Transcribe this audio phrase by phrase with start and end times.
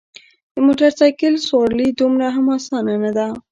[0.53, 3.27] د موټرسایکل سوارلي دومره هم اسانه نده.